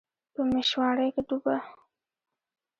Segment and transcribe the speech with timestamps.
[0.33, 1.57] په میشواڼۍ کې ډوبه